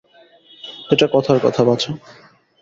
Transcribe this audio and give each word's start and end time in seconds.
এটা 0.91 1.05
কথার 1.13 1.37
কথা, 1.43 1.61
বাছা। 1.63 1.91